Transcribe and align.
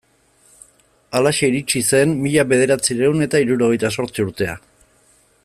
Halaxe 1.19 1.49
iritsi 1.53 1.81
zen 1.97 2.15
mila 2.23 2.47
bederatziehun 2.55 3.27
eta 3.27 3.43
hirurogeita 3.45 3.93
zortzi 3.99 4.27
urtea. 4.27 4.59